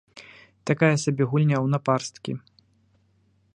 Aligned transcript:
Такая 0.69 0.95
сабе 1.03 1.23
гульня 1.33 1.55
ў 1.65 1.73
напарсткі. 1.75 2.31